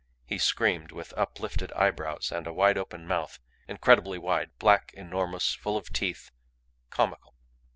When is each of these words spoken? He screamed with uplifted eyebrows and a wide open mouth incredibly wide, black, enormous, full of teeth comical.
He 0.25 0.39
screamed 0.39 0.91
with 0.91 1.13
uplifted 1.15 1.71
eyebrows 1.73 2.31
and 2.31 2.47
a 2.47 2.53
wide 2.53 2.75
open 2.75 3.05
mouth 3.05 3.37
incredibly 3.67 4.17
wide, 4.17 4.49
black, 4.57 4.91
enormous, 4.95 5.53
full 5.53 5.77
of 5.77 5.93
teeth 5.93 6.31
comical. 6.89 7.35